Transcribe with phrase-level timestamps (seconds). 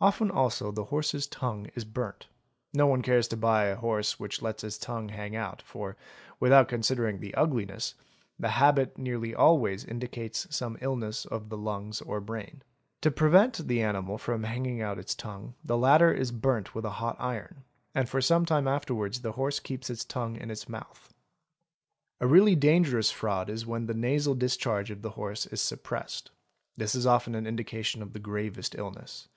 [0.00, 2.26] Often also the horse's tongue is burnt;
[2.74, 5.96] no one cares to buy a horse which lets its tongue hang out, for,
[6.38, 7.94] without considering the ugliness,
[8.38, 12.60] the habit nearly always indicates some illness of the lungs or brain.
[13.00, 16.90] To pre _yent the animal hanging out its tongue, the latter is burnt with a
[17.00, 17.64] hot iron,
[17.94, 21.14] and for some time afterwards the horse keeps its tongue in its mouth.
[22.20, 26.30] A really dangerous fraud is when the nasal discharge of the horse is suppressed;
[26.76, 29.28] this is often an indication of the gravest illness.